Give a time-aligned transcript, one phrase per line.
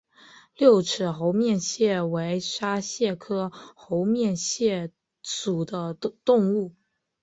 [0.55, 6.73] 六齿猴面蟹为沙蟹科猴面蟹属的动物。